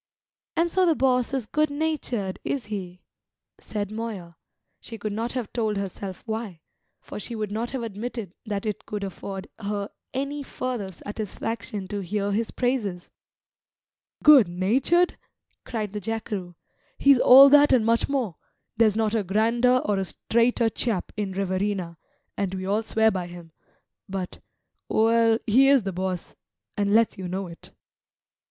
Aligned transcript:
"And 0.55 0.71
so 0.71 0.87
the 0.87 0.95
boss 0.95 1.31
is 1.31 1.45
good 1.45 1.69
natured, 1.69 2.39
is 2.43 2.65
he?" 2.73 3.03
said 3.59 3.91
Moya, 3.91 4.35
she 4.79 4.97
could 4.97 5.13
not 5.13 5.33
have 5.33 5.53
told 5.53 5.77
herself 5.77 6.23
why; 6.25 6.61
for 7.01 7.19
she 7.19 7.35
would 7.35 7.51
not 7.51 7.69
have 7.69 7.83
admitted 7.83 8.33
that 8.47 8.65
it 8.65 8.87
could 8.87 9.03
afford 9.03 9.47
her 9.59 9.91
any 10.11 10.41
further 10.41 10.91
satisfaction 10.91 11.87
to 11.89 11.99
hear 11.99 12.31
his 12.31 12.49
praises. 12.49 13.11
"Good 14.23 14.47
natured?" 14.47 15.17
cried 15.65 15.93
the 15.93 16.01
jackeroo. 16.01 16.55
"He's 16.97 17.19
all 17.19 17.47
that 17.49 17.71
and 17.71 17.85
much 17.85 18.09
more; 18.09 18.37
there's 18.77 18.95
not 18.95 19.13
a 19.13 19.21
grander 19.23 19.83
or 19.85 19.99
a 19.99 20.05
straighter 20.05 20.69
chap 20.71 21.11
in 21.15 21.33
Riverina, 21.33 21.99
and 22.35 22.55
we 22.55 22.65
all 22.65 22.81
swear 22.81 23.11
by 23.11 23.27
him; 23.27 23.51
but 24.09 24.39
well, 24.89 25.37
he 25.45 25.67
is 25.67 25.83
the 25.83 25.93
boss, 25.93 26.35
and 26.75 26.91
let's 26.91 27.19
you 27.19 27.27
know 27.27 27.45
it." 27.45 27.69